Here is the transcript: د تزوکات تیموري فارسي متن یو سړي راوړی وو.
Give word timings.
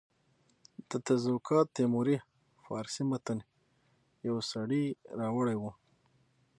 د 0.89 0.91
تزوکات 1.07 1.67
تیموري 1.77 2.17
فارسي 2.63 3.03
متن 3.09 3.39
یو 4.27 4.37
سړي 4.51 4.83
راوړی 5.19 5.57
وو. 5.61 5.71